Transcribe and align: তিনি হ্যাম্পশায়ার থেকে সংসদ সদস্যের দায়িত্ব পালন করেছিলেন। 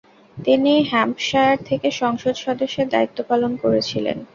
তিনি 0.37 0.73
হ্যাম্পশায়ার 0.91 1.57
থেকে 1.69 1.87
সংসদ 2.01 2.35
সদস্যের 2.37 2.87
দায়িত্ব 2.93 3.17
পালন 3.29 3.51
করেছিলেন। 3.63 4.17